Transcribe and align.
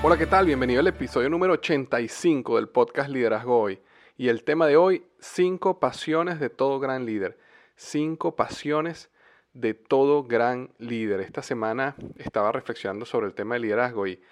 Hola, 0.00 0.16
¿qué 0.16 0.26
tal? 0.26 0.46
Bienvenido 0.46 0.78
al 0.78 0.86
episodio 0.86 1.28
número 1.28 1.54
85 1.54 2.54
del 2.54 2.68
podcast 2.68 3.10
Liderazgo 3.10 3.60
Hoy. 3.60 3.80
Y 4.16 4.28
el 4.28 4.44
tema 4.44 4.68
de 4.68 4.76
hoy, 4.76 5.04
cinco 5.18 5.80
pasiones 5.80 6.38
de 6.38 6.50
todo 6.50 6.78
gran 6.78 7.04
líder. 7.04 7.36
Cinco 7.74 8.36
pasiones 8.36 9.10
de 9.54 9.74
todo 9.74 10.22
gran 10.22 10.70
líder. 10.78 11.20
Esta 11.20 11.42
semana 11.42 11.96
estaba 12.16 12.52
reflexionando 12.52 13.06
sobre 13.06 13.26
el 13.26 13.34
tema 13.34 13.56
de 13.56 13.62
liderazgo 13.62 14.06
y 14.06 14.22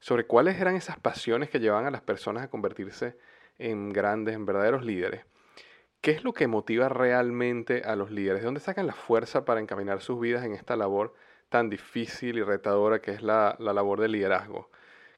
sobre 0.00 0.26
cuáles 0.26 0.60
eran 0.60 0.76
esas 0.76 0.98
pasiones 0.98 1.48
que 1.48 1.60
llevaban 1.60 1.86
a 1.86 1.90
las 1.90 2.02
personas 2.02 2.42
a 2.44 2.50
convertirse 2.50 3.16
en 3.58 3.94
grandes, 3.94 4.34
en 4.34 4.44
verdaderos 4.44 4.84
líderes. 4.84 5.24
¿Qué 6.02 6.10
es 6.10 6.24
lo 6.24 6.34
que 6.34 6.46
motiva 6.46 6.90
realmente 6.90 7.84
a 7.86 7.96
los 7.96 8.10
líderes? 8.10 8.42
¿De 8.42 8.44
dónde 8.44 8.60
sacan 8.60 8.86
la 8.86 8.92
fuerza 8.92 9.46
para 9.46 9.60
encaminar 9.60 10.02
sus 10.02 10.20
vidas 10.20 10.44
en 10.44 10.52
esta 10.52 10.76
labor 10.76 11.14
tan 11.48 11.70
difícil 11.70 12.36
y 12.36 12.42
retadora 12.42 13.00
que 13.00 13.12
es 13.12 13.22
la, 13.22 13.56
la 13.58 13.72
labor 13.72 13.98
de 13.98 14.08
liderazgo? 14.08 14.68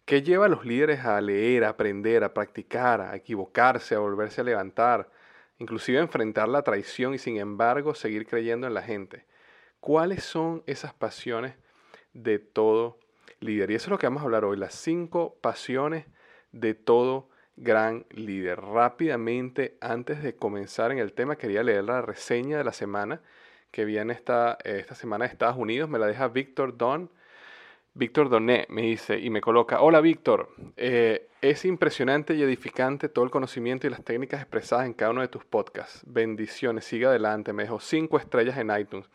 ¿Qué 0.08 0.22
lleva 0.22 0.46
a 0.46 0.48
los 0.48 0.64
líderes 0.64 1.04
a 1.04 1.20
leer, 1.20 1.64
a 1.64 1.68
aprender, 1.68 2.24
a 2.24 2.32
practicar, 2.32 3.02
a 3.02 3.14
equivocarse, 3.14 3.94
a 3.94 3.98
volverse 3.98 4.40
a 4.40 4.44
levantar, 4.44 5.10
inclusive 5.58 5.98
a 5.98 6.00
enfrentar 6.00 6.48
la 6.48 6.62
traición 6.62 7.12
y 7.12 7.18
sin 7.18 7.36
embargo 7.36 7.94
seguir 7.94 8.26
creyendo 8.26 8.66
en 8.66 8.72
la 8.72 8.80
gente? 8.80 9.26
¿Cuáles 9.80 10.24
son 10.24 10.62
esas 10.64 10.94
pasiones 10.94 11.56
de 12.14 12.38
todo 12.38 12.98
líder? 13.40 13.70
Y 13.70 13.74
eso 13.74 13.88
es 13.88 13.90
lo 13.90 13.98
que 13.98 14.06
vamos 14.06 14.22
a 14.22 14.24
hablar 14.24 14.46
hoy, 14.46 14.56
las 14.56 14.74
cinco 14.74 15.36
pasiones 15.42 16.06
de 16.52 16.72
todo 16.72 17.28
gran 17.56 18.06
líder. 18.08 18.62
Rápidamente, 18.62 19.76
antes 19.82 20.22
de 20.22 20.34
comenzar 20.34 20.90
en 20.90 21.00
el 21.00 21.12
tema, 21.12 21.36
quería 21.36 21.62
leer 21.62 21.84
la 21.84 22.00
reseña 22.00 22.56
de 22.56 22.64
la 22.64 22.72
semana 22.72 23.20
que 23.70 23.84
viene 23.84 24.14
esta, 24.14 24.56
esta 24.64 24.94
semana 24.94 25.26
de 25.26 25.32
Estados 25.32 25.58
Unidos. 25.58 25.90
Me 25.90 25.98
la 25.98 26.06
deja 26.06 26.28
Víctor 26.28 26.78
Don 26.78 27.10
Víctor 27.98 28.28
Doné 28.28 28.64
me 28.68 28.82
dice 28.82 29.18
y 29.18 29.28
me 29.28 29.40
coloca, 29.40 29.80
hola 29.80 30.00
Víctor, 30.00 30.50
eh, 30.76 31.26
es 31.40 31.64
impresionante 31.64 32.32
y 32.36 32.42
edificante 32.44 33.08
todo 33.08 33.24
el 33.24 33.32
conocimiento 33.32 33.88
y 33.88 33.90
las 33.90 34.04
técnicas 34.04 34.40
expresadas 34.40 34.86
en 34.86 34.92
cada 34.92 35.10
uno 35.10 35.20
de 35.20 35.26
tus 35.26 35.44
podcasts. 35.44 36.04
Bendiciones, 36.06 36.84
siga 36.84 37.08
adelante, 37.08 37.52
me 37.52 37.64
dejó 37.64 37.80
cinco 37.80 38.16
estrellas 38.16 38.56
en 38.56 38.70
iTunes. 38.70 39.08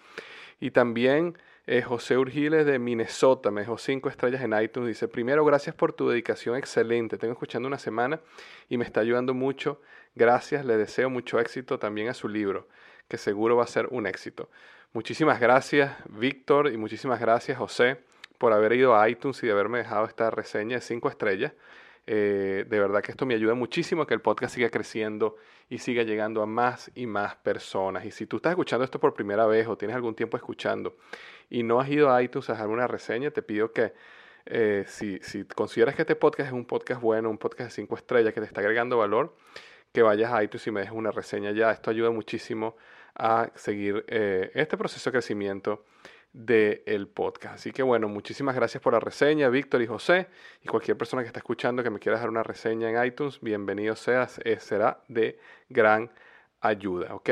Y 0.59 0.71
también 0.71 1.37
eh, 1.65 1.81
José 1.81 2.17
Urgiles 2.17 2.65
de 2.65 2.77
Minnesota 2.77 3.51
me 3.51 3.61
dejó 3.61 3.77
cinco 3.77 4.09
estrellas 4.09 4.41
en 4.41 4.53
iTunes. 4.61 4.89
Dice, 4.89 5.07
primero, 5.07 5.45
gracias 5.45 5.73
por 5.73 5.93
tu 5.93 6.09
dedicación 6.09 6.57
excelente. 6.57 7.17
Tengo 7.17 7.31
escuchando 7.31 7.69
una 7.69 7.79
semana 7.79 8.19
y 8.67 8.77
me 8.77 8.83
está 8.83 8.99
ayudando 8.99 9.33
mucho. 9.33 9.79
Gracias, 10.13 10.65
le 10.65 10.75
deseo 10.75 11.09
mucho 11.09 11.39
éxito 11.39 11.79
también 11.79 12.09
a 12.09 12.13
su 12.13 12.27
libro, 12.27 12.67
que 13.07 13.17
seguro 13.17 13.55
va 13.55 13.63
a 13.63 13.67
ser 13.67 13.87
un 13.91 14.07
éxito. 14.07 14.49
Muchísimas 14.91 15.39
gracias, 15.39 15.95
Víctor, 16.09 16.67
y 16.67 16.75
muchísimas 16.75 17.21
gracias, 17.21 17.57
José 17.57 18.11
por 18.43 18.51
haber 18.51 18.73
ido 18.73 18.93
a 18.97 19.07
iTunes 19.07 19.41
y 19.41 19.45
de 19.45 19.53
haberme 19.53 19.77
dejado 19.77 20.03
esta 20.03 20.29
reseña 20.29 20.75
de 20.75 20.81
5 20.81 21.07
estrellas. 21.07 21.53
Eh, 22.05 22.65
de 22.67 22.77
verdad 22.77 23.01
que 23.01 23.11
esto 23.11 23.25
me 23.25 23.35
ayuda 23.35 23.53
muchísimo 23.53 24.01
a 24.01 24.05
que 24.05 24.13
el 24.13 24.19
podcast 24.19 24.53
siga 24.55 24.69
creciendo 24.69 25.37
y 25.69 25.77
siga 25.77 26.03
llegando 26.03 26.41
a 26.41 26.45
más 26.45 26.91
y 26.93 27.05
más 27.05 27.37
personas. 27.37 28.03
Y 28.03 28.11
si 28.11 28.25
tú 28.25 28.35
estás 28.35 28.49
escuchando 28.49 28.83
esto 28.83 28.99
por 28.99 29.13
primera 29.13 29.45
vez 29.45 29.65
o 29.69 29.77
tienes 29.77 29.95
algún 29.95 30.13
tiempo 30.13 30.35
escuchando 30.35 30.97
y 31.49 31.63
no 31.63 31.79
has 31.79 31.87
ido 31.87 32.13
a 32.13 32.21
iTunes 32.21 32.49
a 32.49 32.51
dejar 32.51 32.67
una 32.67 32.85
reseña, 32.85 33.31
te 33.31 33.43
pido 33.43 33.71
que 33.71 33.93
eh, 34.45 34.83
si, 34.87 35.19
si, 35.19 35.45
consideras 35.45 35.95
que 35.95 36.01
este 36.01 36.17
podcast 36.17 36.47
es 36.47 36.53
un 36.53 36.65
podcast 36.65 36.99
bueno, 36.99 37.29
un 37.29 37.37
podcast 37.37 37.69
de 37.69 37.75
5 37.75 37.95
estrellas 37.95 38.33
que 38.33 38.41
te 38.41 38.47
está 38.47 38.59
agregando 38.59 38.97
valor, 38.97 39.37
que 39.93 40.01
vayas 40.01 40.33
a 40.33 40.43
iTunes 40.43 40.67
y 40.67 40.71
me 40.71 40.81
dejes 40.81 40.95
una 40.97 41.11
reseña 41.11 41.51
ya. 41.51 41.71
Esto 41.71 41.91
ayuda 41.91 42.11
muchísimo 42.11 42.75
a 43.15 43.51
seguir 43.55 44.03
eh, 44.09 44.51
este 44.53 44.75
proceso 44.77 45.09
de 45.09 45.13
crecimiento 45.13 45.85
del 46.33 47.07
podcast. 47.07 47.55
Así 47.55 47.71
que 47.71 47.83
bueno, 47.83 48.09
muchísimas 48.09 48.55
gracias 48.55 48.81
por 48.81 48.93
la 48.93 48.99
reseña, 48.99 49.49
Víctor 49.49 49.81
y 49.81 49.87
José. 49.87 50.27
Y 50.61 50.67
cualquier 50.67 50.97
persona 50.97 51.21
que 51.21 51.27
está 51.27 51.39
escuchando 51.39 51.83
que 51.83 51.89
me 51.89 51.99
quiera 51.99 52.17
dejar 52.17 52.29
una 52.29 52.43
reseña 52.43 52.89
en 52.89 53.05
iTunes, 53.05 53.39
bienvenido 53.39 53.95
seas, 53.95 54.39
eh, 54.43 54.59
será 54.59 55.03
de 55.07 55.39
gran 55.69 56.11
ayuda, 56.59 57.13
¿ok? 57.15 57.29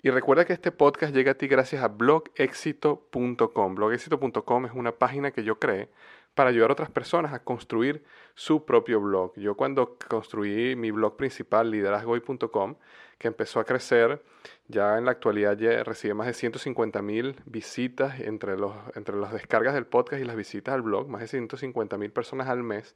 Y 0.00 0.10
recuerda 0.10 0.44
que 0.44 0.52
este 0.52 0.70
podcast 0.70 1.12
llega 1.12 1.32
a 1.32 1.34
ti 1.34 1.48
gracias 1.48 1.82
a 1.82 1.88
blogexito.com. 1.88 3.74
Blogexito.com 3.74 4.66
es 4.66 4.72
una 4.72 4.92
página 4.92 5.32
que 5.32 5.42
yo 5.42 5.58
creé 5.58 5.88
para 6.38 6.50
ayudar 6.50 6.70
a 6.70 6.74
otras 6.74 6.90
personas 6.90 7.32
a 7.32 7.42
construir 7.42 8.04
su 8.36 8.64
propio 8.64 9.00
blog. 9.00 9.32
Yo 9.34 9.56
cuando 9.56 9.98
construí 10.06 10.76
mi 10.76 10.92
blog 10.92 11.16
principal, 11.16 11.68
liderazgoy.com, 11.68 12.76
que 13.18 13.26
empezó 13.26 13.58
a 13.58 13.64
crecer, 13.64 14.22
ya 14.68 14.98
en 14.98 15.04
la 15.04 15.10
actualidad 15.10 15.58
ya 15.58 15.82
recibe 15.82 16.14
más 16.14 16.28
de 16.28 16.34
150 16.34 17.02
mil 17.02 17.34
visitas 17.44 18.20
entre, 18.20 18.56
los, 18.56 18.72
entre 18.94 19.16
las 19.16 19.32
descargas 19.32 19.74
del 19.74 19.86
podcast 19.86 20.22
y 20.22 20.24
las 20.24 20.36
visitas 20.36 20.76
al 20.76 20.82
blog, 20.82 21.08
más 21.08 21.22
de 21.22 21.26
150 21.26 21.98
mil 21.98 22.12
personas 22.12 22.46
al 22.46 22.62
mes. 22.62 22.94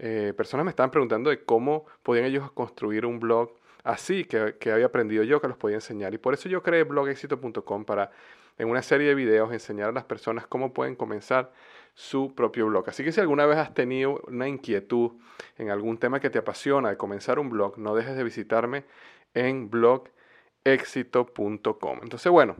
Eh, 0.00 0.34
personas 0.36 0.64
me 0.64 0.70
estaban 0.70 0.90
preguntando 0.90 1.30
de 1.30 1.44
cómo 1.44 1.86
podían 2.02 2.24
ellos 2.24 2.50
construir 2.50 3.06
un 3.06 3.20
blog 3.20 3.54
así, 3.84 4.24
que, 4.24 4.56
que 4.58 4.72
había 4.72 4.86
aprendido 4.86 5.22
yo, 5.22 5.40
que 5.40 5.46
los 5.46 5.56
podía 5.56 5.76
enseñar. 5.76 6.12
Y 6.12 6.18
por 6.18 6.34
eso 6.34 6.48
yo 6.48 6.60
creé 6.64 6.82
blogexito.com 6.82 7.84
para 7.84 8.10
en 8.58 8.68
una 8.68 8.82
serie 8.82 9.08
de 9.08 9.14
videos 9.14 9.52
enseñar 9.52 9.90
a 9.90 9.92
las 9.92 10.04
personas 10.04 10.46
cómo 10.46 10.72
pueden 10.72 10.96
comenzar 10.96 11.52
su 11.94 12.34
propio 12.34 12.66
blog. 12.66 12.88
Así 12.88 13.04
que 13.04 13.12
si 13.12 13.20
alguna 13.20 13.46
vez 13.46 13.58
has 13.58 13.72
tenido 13.72 14.20
una 14.26 14.48
inquietud 14.48 15.12
en 15.56 15.70
algún 15.70 15.98
tema 15.98 16.18
que 16.20 16.30
te 16.30 16.38
apasiona 16.38 16.90
de 16.90 16.96
comenzar 16.96 17.38
un 17.38 17.50
blog, 17.50 17.78
no 17.78 17.94
dejes 17.94 18.16
de 18.16 18.24
visitarme 18.24 18.84
en 19.32 19.70
blogexito.com. 19.70 22.00
Entonces, 22.02 22.32
bueno, 22.32 22.56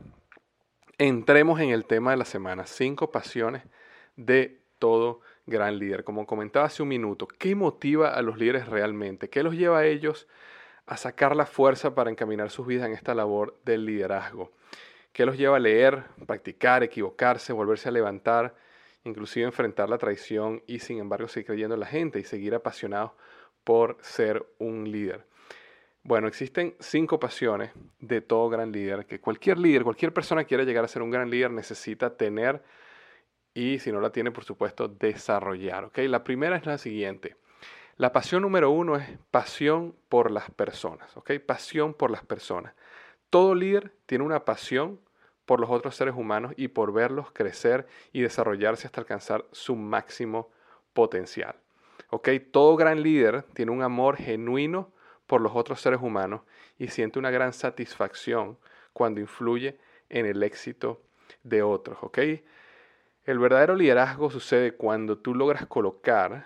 entremos 0.99 1.61
en 1.61 1.71
el 1.71 1.85
tema 1.85 2.13
de 2.13 2.17
la 2.17 2.25
semana, 2.25 2.67
cinco 2.67 3.11
pasiones 3.11 3.63
de 4.17 4.61
todo 4.79 5.21
gran 5.47 5.79
líder. 5.79 6.05
Como 6.05 6.27
comentaba 6.27 6.67
hace 6.67 6.83
un 6.83 6.89
minuto, 6.89 7.27
¿qué 7.27 7.55
motiva 7.55 8.11
a 8.11 8.23
los 8.23 8.39
líderes 8.39 8.69
realmente? 8.69 9.29
¿Qué 9.29 9.43
los 9.43 9.55
lleva 9.55 9.81
a 9.81 9.87
ellos 9.87 10.29
a 10.87 10.97
sacar 10.97 11.35
la 11.35 11.47
fuerza 11.47 11.95
para 11.95 12.11
encaminar 12.11 12.51
sus 12.51 12.67
vidas 12.67 12.87
en 12.87 12.93
esta 12.93 13.15
labor 13.15 13.59
del 13.65 13.85
liderazgo? 13.85 14.53
¿Qué 15.13 15.27
los 15.27 15.39
lleva 15.39 15.57
a 15.57 15.61
leer, 15.61 16.05
practicar, 16.27 16.83
equivocarse, 16.83 17.53
volverse 17.53 17.89
a 17.89 17.93
levantar, 17.93 18.55
inclusive 19.05 19.47
enfrentar 19.47 19.89
la 19.89 19.99
traición 19.99 20.63
y 20.67 20.81
sin 20.81 20.99
embargo 20.99 21.29
seguir 21.29 21.47
creyendo 21.47 21.75
en 21.75 21.81
la 21.81 21.87
gente 21.87 22.19
y 22.19 22.25
seguir 22.25 22.55
apasionados 22.55 23.13
por 23.63 23.99
ser 24.01 24.45
un 24.59 24.91
líder? 24.91 25.27
Bueno, 26.03 26.29
existen 26.29 26.75
cinco 26.81 27.19
pasiones 27.19 27.71
de 27.99 28.21
todo 28.21 28.51
gran 28.51 28.73
líder, 28.73 29.07
que 29.07 29.21
cualquier 29.21 29.59
líder, 29.59 29.85
cualquier 29.85 30.13
persona 30.13 30.43
que 30.43 30.49
quiera 30.49 30.65
llegar 30.65 30.85
a 30.85 30.89
ser 30.89 31.01
un 31.01 31.11
gran 31.11 31.31
líder 31.31 31.51
necesita 31.51 32.17
tener 32.17 32.63
y 33.55 33.79
si 33.79 33.93
no 33.93 34.01
la 34.01 34.11
tiene, 34.11 34.33
por 34.33 34.45
supuesto, 34.45 34.89
desarrollar. 34.89 35.91
La 35.95 36.25
primera 36.25 36.57
es 36.57 36.67
la 36.67 36.77
siguiente. 36.77 37.37
La 37.97 38.13
pasión 38.13 38.43
número 38.43 38.71
uno 38.71 38.97
es 38.97 39.09
pasión 39.31 39.95
por 40.09 40.33
las 40.33 40.51
personas. 40.51 41.17
¿okay? 41.17 41.39
Pasión 41.39 41.95
por 41.95 42.11
las 42.11 42.25
personas. 42.25 42.75
Todo 43.31 43.55
líder 43.55 43.93
tiene 44.07 44.25
una 44.25 44.45
pasión 44.45 45.01
por 45.47 45.61
los 45.61 45.71
otros 45.71 45.97
seres 45.97 46.15
humanos 46.15 46.53
y 46.57 46.69
por 46.69 46.93
verlos 46.93 47.31
crecer 47.33 47.87
y 48.13 48.23
desarrollarse 48.23 48.87
hasta 48.87 49.01
alcanzar 49.01 49.45
su 49.53 49.77
máximo 49.77 50.51
potencial. 50.93 51.57
¿okay? 52.11 52.41
Todo 52.41 52.77
gran 52.77 53.03
líder 53.03 53.43
tiene 53.55 53.73
un 53.73 53.83
amor 53.83 54.17
genuino 54.17 54.93
por 55.27 55.41
los 55.41 55.53
otros 55.55 55.81
seres 55.81 56.01
humanos 56.03 56.43
y 56.79 56.89
siente 56.89 57.19
una 57.19 57.31
gran 57.31 57.53
satisfacción 57.53 58.59
cuando 58.93 59.21
influye 59.21 59.79
en 60.09 60.27
el 60.27 60.43
éxito 60.43 61.03
de 61.43 61.63
otros. 61.63 61.99
¿okay? 62.03 62.45
El 63.25 63.39
verdadero 63.39 63.75
liderazgo 63.75 64.31
sucede 64.31 64.75
cuando 64.75 65.19
tú 65.19 65.35
logras 65.35 65.67
colocar 65.67 66.45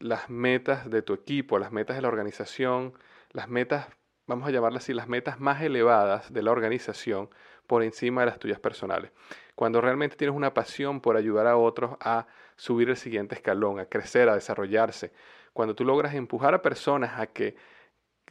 las 0.00 0.28
metas 0.28 0.90
de 0.90 1.02
tu 1.02 1.14
equipo, 1.14 1.58
las 1.58 1.72
metas 1.72 1.96
de 1.96 2.02
la 2.02 2.08
organización, 2.08 2.94
las 3.30 3.48
metas, 3.48 3.88
vamos 4.26 4.48
a 4.48 4.50
llamarlas 4.50 4.84
así, 4.84 4.92
las 4.92 5.08
metas 5.08 5.40
más 5.40 5.62
elevadas 5.62 6.32
de 6.32 6.42
la 6.42 6.50
organización 6.50 7.30
por 7.66 7.82
encima 7.82 8.22
de 8.22 8.26
las 8.26 8.38
tuyas 8.38 8.60
personales. 8.60 9.10
Cuando 9.54 9.80
realmente 9.80 10.16
tienes 10.16 10.36
una 10.36 10.54
pasión 10.54 11.00
por 11.00 11.16
ayudar 11.16 11.46
a 11.46 11.56
otros 11.56 11.96
a 12.00 12.26
subir 12.56 12.88
el 12.90 12.96
siguiente 12.96 13.34
escalón, 13.34 13.78
a 13.78 13.86
crecer, 13.86 14.28
a 14.28 14.34
desarrollarse. 14.34 15.12
Cuando 15.52 15.74
tú 15.74 15.84
logras 15.84 16.14
empujar 16.14 16.54
a 16.54 16.62
personas 16.62 17.18
a 17.18 17.26
que 17.26 17.56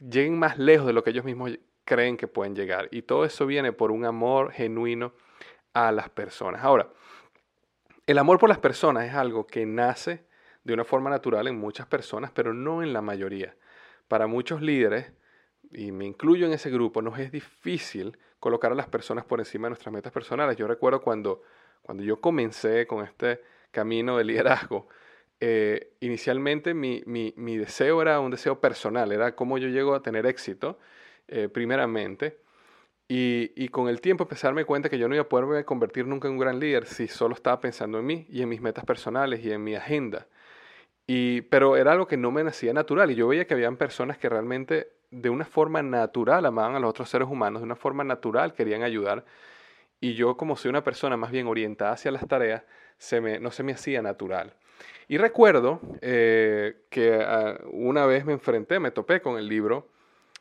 lleguen 0.00 0.38
más 0.38 0.58
lejos 0.58 0.86
de 0.86 0.92
lo 0.92 1.02
que 1.02 1.10
ellos 1.10 1.24
mismos 1.24 1.58
creen 1.84 2.16
que 2.16 2.28
pueden 2.28 2.54
llegar. 2.54 2.88
Y 2.90 3.02
todo 3.02 3.24
eso 3.24 3.46
viene 3.46 3.72
por 3.72 3.90
un 3.90 4.04
amor 4.04 4.52
genuino 4.52 5.12
a 5.72 5.92
las 5.92 6.08
personas. 6.08 6.62
Ahora, 6.62 6.88
el 8.06 8.18
amor 8.18 8.38
por 8.38 8.48
las 8.48 8.58
personas 8.58 9.06
es 9.06 9.14
algo 9.14 9.46
que 9.46 9.66
nace 9.66 10.26
de 10.64 10.74
una 10.74 10.84
forma 10.84 11.10
natural 11.10 11.46
en 11.48 11.58
muchas 11.58 11.86
personas, 11.86 12.30
pero 12.32 12.52
no 12.52 12.82
en 12.82 12.92
la 12.92 13.02
mayoría. 13.02 13.56
Para 14.08 14.26
muchos 14.26 14.62
líderes, 14.62 15.12
y 15.72 15.92
me 15.92 16.04
incluyo 16.04 16.46
en 16.46 16.52
ese 16.52 16.70
grupo, 16.70 17.02
nos 17.02 17.18
es 17.18 17.32
difícil 17.32 18.18
colocar 18.46 18.70
a 18.70 18.76
las 18.76 18.86
personas 18.86 19.24
por 19.24 19.40
encima 19.40 19.66
de 19.66 19.70
nuestras 19.70 19.92
metas 19.92 20.12
personales. 20.12 20.56
Yo 20.56 20.68
recuerdo 20.68 21.00
cuando, 21.00 21.42
cuando 21.82 22.04
yo 22.04 22.20
comencé 22.20 22.86
con 22.86 23.04
este 23.04 23.40
camino 23.72 24.18
de 24.18 24.22
liderazgo, 24.22 24.86
eh, 25.40 25.94
inicialmente 25.98 26.72
mi, 26.72 27.02
deseo 27.58 28.00
era 28.00 28.20
un 28.20 28.30
deseo 28.30 28.60
personal, 28.60 29.10
era 29.10 29.34
cómo 29.34 29.58
yo 29.58 29.66
llego 29.66 29.96
a 29.96 30.00
tener 30.00 30.26
éxito, 30.26 30.78
eh, 31.26 31.48
primeramente, 31.48 32.38
y, 33.08 33.68
con 33.70 33.88
el 33.88 34.00
tiempo 34.00 34.22
empecé 34.22 34.46
a 34.46 34.50
darme 34.50 34.64
cuenta 34.64 34.88
que 34.88 34.98
yo 34.98 35.08
no 35.08 35.16
iba 35.16 35.24
a 35.24 35.28
poderme 35.28 35.64
convertir 35.64 36.06
nunca 36.06 36.28
en 36.28 36.34
un 36.34 36.38
gran 36.38 36.60
líder 36.60 36.86
si 36.86 37.08
solo 37.08 37.34
estaba 37.34 37.58
pensando 37.60 37.98
en 37.98 38.06
mí 38.06 38.28
y 38.30 38.42
en 38.42 38.48
mis 38.48 38.60
metas 38.60 38.84
personales 38.84 39.44
y 39.44 39.50
en 39.50 39.64
mi 39.64 39.74
agenda. 39.74 40.28
Y, 41.08 41.40
pero 41.42 41.76
era 41.76 41.90
algo 41.90 42.06
que 42.06 42.16
no 42.16 42.30
me 42.30 42.44
nacía 42.44 42.72
natural 42.72 43.10
y 43.10 43.16
yo 43.16 43.26
veía 43.26 43.48
que 43.48 43.54
habían 43.54 43.76
personas 43.76 44.18
que 44.18 44.28
realmente 44.28 44.95
de 45.10 45.30
una 45.30 45.44
forma 45.44 45.82
natural 45.82 46.46
amaban 46.46 46.74
a 46.74 46.80
los 46.80 46.90
otros 46.90 47.08
seres 47.08 47.28
humanos, 47.28 47.62
de 47.62 47.66
una 47.66 47.76
forma 47.76 48.04
natural 48.04 48.54
querían 48.54 48.82
ayudar. 48.82 49.24
Y 50.00 50.14
yo 50.14 50.36
como 50.36 50.56
soy 50.56 50.68
una 50.68 50.84
persona 50.84 51.16
más 51.16 51.30
bien 51.30 51.46
orientada 51.46 51.92
hacia 51.92 52.10
las 52.10 52.26
tareas, 52.26 52.64
se 52.98 53.20
me, 53.20 53.38
no 53.38 53.50
se 53.50 53.62
me 53.62 53.72
hacía 53.72 54.02
natural. 54.02 54.54
Y 55.08 55.18
recuerdo 55.18 55.80
eh, 56.00 56.84
que 56.90 57.14
ah, 57.14 57.58
una 57.72 58.06
vez 58.06 58.24
me 58.24 58.32
enfrenté, 58.32 58.80
me 58.80 58.90
topé 58.90 59.20
con 59.20 59.38
el 59.38 59.48
libro 59.48 59.88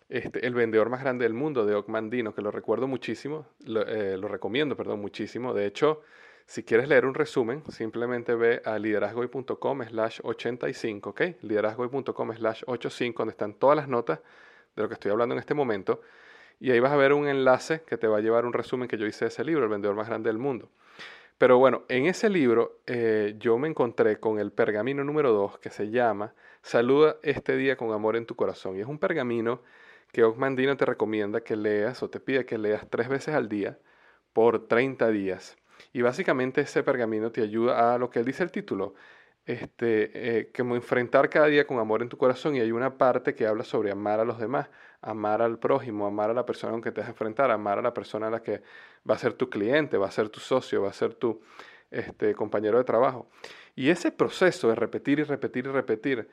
este, 0.10 0.46
el 0.46 0.54
vendedor 0.54 0.90
más 0.90 1.02
grande 1.02 1.24
del 1.24 1.34
mundo 1.34 1.66
de 1.66 1.74
Ocmandino, 1.76 2.36
que 2.36 2.42
lo 2.42 2.52
recuerdo 2.52 2.88
muchísimo, 2.88 3.48
eh, 3.66 4.18
lo, 4.20 4.28
recomiendo, 4.28 4.76
perdón, 4.76 5.02
muchísimo. 5.02 5.54
De 5.54 5.66
hecho, 5.66 6.02
si 6.46 6.64
quieres 6.64 6.88
leer 6.88 7.06
un 7.06 7.16
resumen, 7.16 7.64
simplemente 7.70 8.36
ve 8.36 8.62
a 8.66 8.78
liderazgoy.com 8.78 9.84
slash 9.84 10.20
85, 10.24 11.10
¿ok? 11.10 11.22
liderazgoy.com 11.42 12.34
slash 12.36 12.64
85, 12.68 13.24
donde 13.24 13.32
están 13.32 13.54
todas 13.56 13.78
las 13.78 13.88
notas 13.88 14.20
de 14.76 14.84
lo 14.84 14.88
que 14.88 14.96
estoy 14.96 15.12
hablando 15.12 15.34
en 15.34 15.40
este 15.40 15.54
momento. 15.54 16.02
Y 16.60 16.72
ahí 16.72 16.80
vas 16.80 16.92
a 16.92 16.96
ver 16.96 17.14
un 17.14 17.28
enlace 17.28 17.82
que 17.86 17.98
te 17.98 18.08
va 18.08 18.18
a 18.18 18.22
llevar 18.22 18.46
un 18.46 18.54
resumen 18.54 18.88
que 18.88 18.98
yo 18.98 19.06
hice 19.06 19.26
de 19.26 19.30
ese 19.30 19.44
libro, 19.44 19.64
El 19.64 19.70
vendedor 19.70 19.96
más 19.96 20.08
grande 20.08 20.30
del 20.30 20.38
mundo. 20.38 20.70
Pero 21.38 21.58
bueno, 21.58 21.84
en 21.90 22.06
ese 22.06 22.30
libro 22.30 22.80
eh, 22.86 23.36
yo 23.40 23.58
me 23.58 23.68
encontré 23.68 24.20
con 24.20 24.40
el 24.40 24.52
pergamino 24.52 25.04
número 25.04 25.34
2 25.34 25.60
que 25.60 25.70
se 25.70 25.90
llama 25.90 26.34
Saluda 26.62 27.18
este 27.24 27.58
día 27.58 27.76
con 27.76 27.92
amor 27.92 28.16
en 28.16 28.26
tu 28.26 28.36
corazón. 28.36 28.78
Y 28.78 28.82
es 28.82 28.88
un 28.88 29.00
pergamino 29.00 29.62
que 30.14 30.24
Ogmandino 30.24 30.78
te 30.78 30.86
recomienda 30.86 31.42
que 31.42 31.58
leas 31.58 32.02
o 32.04 32.10
te 32.10 32.22
pide 32.22 32.46
que 32.46 32.58
leas 32.58 32.88
tres 32.90 33.10
veces 33.10 33.36
al 33.36 33.50
día 33.50 33.78
por 34.32 34.68
30 34.68 35.10
días. 35.10 35.58
Y 35.92 36.02
básicamente 36.02 36.62
ese 36.62 36.84
pergamino 36.84 37.32
te 37.32 37.42
ayuda 37.42 37.94
a 37.94 37.98
lo 37.98 38.10
que 38.10 38.20
él 38.20 38.26
dice 38.26 38.44
el 38.44 38.52
título, 38.52 38.96
este, 39.46 40.40
eh, 40.40 40.52
como 40.56 40.76
enfrentar 40.76 41.30
cada 41.30 41.48
día 41.48 41.68
con 41.68 41.80
amor 41.80 42.02
en 42.02 42.10
tu 42.10 42.18
corazón. 42.18 42.56
Y 42.56 42.60
hay 42.60 42.72
una 42.72 42.98
parte 42.98 43.36
que 43.36 43.48
habla 43.48 43.64
sobre 43.64 43.92
amar 43.92 44.20
a 44.20 44.26
los 44.26 44.40
demás, 44.40 44.70
amar 45.02 45.42
al 45.42 45.60
prójimo, 45.60 46.06
amar 46.06 46.30
a 46.30 46.34
la 46.34 46.46
persona 46.46 46.72
con 46.72 46.82
que 46.82 46.92
te 46.92 47.02
vas 47.02 47.08
a 47.08 47.12
enfrentar, 47.12 47.52
amar 47.52 47.80
a 47.80 47.82
la 47.82 47.94
persona 47.94 48.28
a 48.28 48.32
la 48.32 48.42
que 48.42 48.62
va 49.10 49.16
a 49.16 49.20
ser 49.20 49.34
tu 49.34 49.50
cliente, 49.50 49.98
va 49.98 50.08
a 50.08 50.12
ser 50.12 50.30
tu 50.30 50.40
socio, 50.40 50.82
va 50.82 50.90
a 50.90 50.94
ser 50.94 51.14
tu 51.14 51.42
este, 51.92 52.34
compañero 52.34 52.78
de 52.78 52.84
trabajo. 52.84 53.30
Y 53.76 53.90
ese 53.90 54.12
proceso 54.12 54.70
de 54.70 54.76
repetir 54.76 55.20
y 55.20 55.24
repetir 55.24 55.66
y 55.66 55.70
repetir 55.70 56.30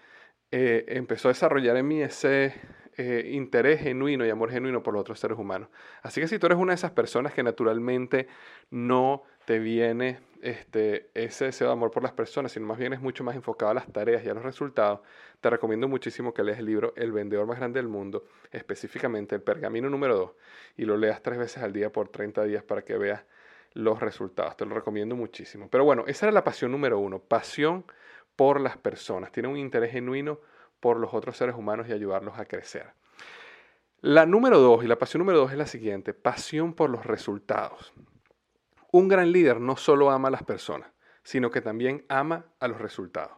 eh, 0.51 0.85
empezó 0.89 1.29
a 1.29 1.33
desarrollar 1.33 1.77
en 1.77 1.89
mí 1.89 2.03
ese, 2.03 2.55
eh, 2.99 3.31
interés 3.33 3.81
genuino 3.81 4.27
y 4.27 4.29
amor 4.29 4.51
genuino 4.51 4.83
por 4.83 4.93
los 4.93 5.01
otros 5.01 5.19
seres 5.19 5.39
humanos. 5.39 5.71
Así 6.03 6.21
que 6.21 6.29
si 6.29 6.39
tú 6.39 6.45
eres 6.45 6.59
una 6.59 6.73
de 6.73 6.75
esas 6.75 6.91
personas 6.91 7.33
que 7.33 7.43
naturalmente 7.43 8.29
no 8.71 9.23
te 9.45 9.59
viene 9.59 10.21
este, 10.43 11.11
ese 11.15 11.47
deseo 11.47 11.69
de 11.69 11.73
amor 11.73 11.91
por 11.91 12.03
las 12.03 12.13
personas, 12.13 12.53
sino 12.53 12.67
más 12.67 12.79
bien 12.79 12.93
es 12.93 13.01
mucho 13.01 13.23
más 13.25 13.37
enfocado 13.37 13.71
a 13.71 13.75
las 13.75 13.87
tareas 13.87 14.25
y 14.25 14.29
a 14.29 14.35
los 14.35 14.43
resultados, 14.43 15.01
te 15.41 15.51
recomiendo 15.51 15.89
muchísimo 15.89 16.35
que 16.35 16.43
leas 16.43 16.59
el 16.59 16.67
libro 16.67 16.93
El 16.97 17.13
vendedor 17.13 17.47
más 17.47 17.59
grande 17.59 17.79
del 17.79 17.89
mundo, 17.89 18.25
específicamente 18.51 19.35
el 19.35 19.43
pergamino 19.43 19.89
número 19.89 20.17
2, 20.17 20.31
y 20.79 20.85
lo 20.85 20.97
leas 20.97 21.23
tres 21.23 21.39
veces 21.39 21.63
al 21.63 21.73
día 21.73 21.91
por 21.91 22.09
30 22.09 22.45
días 22.45 22.63
para 22.63 22.83
que 22.83 22.97
veas 22.97 23.25
los 23.75 24.01
resultados. 24.01 24.57
Te 24.57 24.67
lo 24.67 24.75
recomiendo 24.75 25.17
muchísimo. 25.17 25.69
Pero 25.71 25.85
bueno, 25.85 26.05
esa 26.07 26.27
era 26.27 26.33
la 26.33 26.45
pasión 26.45 26.73
número 26.73 26.99
uno, 26.99 27.19
pasión 27.19 27.85
por 28.37 28.61
las 28.61 28.77
personas. 28.77 29.33
Tiene 29.33 29.49
un 29.49 29.57
interés 29.57 29.93
genuino 29.93 30.41
por 30.81 30.99
los 30.99 31.15
otros 31.15 31.37
seres 31.37 31.55
humanos 31.55 31.89
y 31.89 31.93
ayudarlos 31.93 32.39
a 32.39 32.45
crecer. 32.45 32.91
La 34.01 34.27
número 34.27 34.59
dos 34.59 34.85
y 34.85 34.89
la 34.89 34.99
pasión 34.99 35.21
número 35.21 35.39
dos 35.39 35.53
es 35.53 35.59
la 35.59 35.67
siguiente, 35.67 36.13
pasión 36.13 36.75
por 36.75 36.91
los 36.91 37.07
resultados. 37.07 37.93
Un 38.95 39.09
gran 39.09 39.33
líder 39.33 39.59
no 39.59 39.79
solo 39.79 40.11
ama 40.11 40.29
a 40.29 40.31
las 40.31 40.43
personas, 40.43 40.91
sino 41.23 41.51
que 41.51 41.63
también 41.63 42.05
ama 42.11 42.45
a 42.61 42.69
los 42.69 42.79
resultados. 42.79 43.33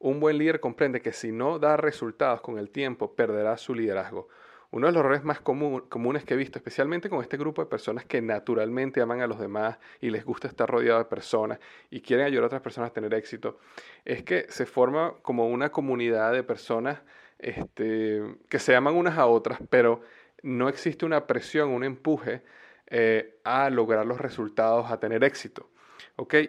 Un 0.00 0.18
buen 0.18 0.38
líder 0.38 0.58
comprende 0.58 1.00
que 1.00 1.12
si 1.12 1.30
no 1.30 1.60
da 1.60 1.76
resultados 1.76 2.40
con 2.40 2.58
el 2.58 2.70
tiempo, 2.70 3.14
perderá 3.14 3.56
su 3.58 3.76
liderazgo. 3.76 4.26
Uno 4.72 4.88
de 4.88 4.92
los 4.92 4.98
errores 4.98 5.22
más 5.22 5.40
comunes 5.40 6.24
que 6.24 6.34
he 6.34 6.36
visto, 6.36 6.58
especialmente 6.58 7.08
con 7.08 7.22
este 7.22 7.36
grupo 7.36 7.62
de 7.62 7.70
personas 7.70 8.06
que 8.06 8.20
naturalmente 8.20 9.00
aman 9.00 9.20
a 9.20 9.28
los 9.28 9.38
demás 9.38 9.78
y 10.00 10.10
les 10.10 10.24
gusta 10.24 10.48
estar 10.48 10.68
rodeado 10.68 10.98
de 10.98 11.04
personas 11.04 11.60
y 11.90 12.00
quieren 12.00 12.26
ayudar 12.26 12.42
a 12.42 12.46
otras 12.48 12.62
personas 12.62 12.90
a 12.90 12.92
tener 12.92 13.14
éxito, 13.14 13.60
es 14.04 14.24
que 14.24 14.46
se 14.48 14.66
forma 14.66 15.14
como 15.22 15.46
una 15.46 15.70
comunidad 15.70 16.32
de 16.32 16.42
personas 16.42 16.98
este, 17.38 18.20
que 18.48 18.58
se 18.58 18.74
aman 18.74 18.96
unas 18.96 19.16
a 19.16 19.26
otras, 19.26 19.60
pero 19.70 20.00
no 20.42 20.68
existe 20.68 21.06
una 21.06 21.28
presión, 21.28 21.68
un 21.68 21.84
empuje 21.84 22.42
eh, 22.90 23.38
a 23.44 23.70
lograr 23.70 24.06
los 24.06 24.18
resultados, 24.18 24.90
a 24.90 24.98
tener 24.98 25.24
éxito. 25.24 25.70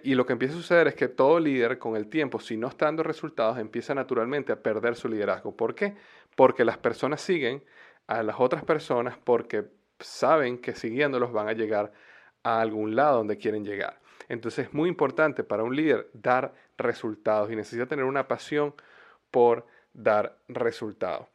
Y 0.04 0.16
lo 0.16 0.26
que 0.26 0.34
empieza 0.34 0.56
a 0.56 0.58
suceder 0.58 0.88
es 0.88 0.96
que 0.96 1.08
todo 1.08 1.40
líder 1.40 1.78
con 1.78 1.96
el 1.96 2.08
tiempo, 2.08 2.40
si 2.40 2.58
no 2.58 2.68
está 2.68 2.86
dando 2.86 3.04
resultados, 3.04 3.60
empieza 3.60 3.94
naturalmente 3.94 4.52
a 4.52 4.64
perder 4.64 4.96
su 4.96 5.08
liderazgo. 5.08 5.56
¿Por 5.56 5.76
qué? 5.76 5.96
Porque 6.36 6.66
las 6.66 6.80
personas 6.80 7.22
siguen 7.22 7.64
a 8.08 8.24
las 8.24 8.40
otras 8.40 8.64
personas 8.64 9.18
porque 9.24 9.66
saben 10.00 10.58
que 10.58 10.74
siguiéndolos 10.74 11.32
van 11.32 11.50
a 11.50 11.54
llegar 11.54 11.92
a 12.42 12.62
algún 12.62 12.96
lado 12.96 13.18
donde 13.18 13.38
quieren 13.38 13.64
llegar. 13.64 14.00
Entonces 14.28 14.68
es 14.68 14.74
muy 14.74 14.90
importante 14.90 15.44
para 15.44 15.64
un 15.64 15.76
líder 15.76 16.10
dar 16.14 16.54
resultados 16.78 17.52
y 17.52 17.56
necesita 17.56 17.86
tener 17.86 18.06
una 18.06 18.28
pasión 18.28 18.74
por 19.30 19.68
dar 19.94 20.40
resultados. 20.48 21.28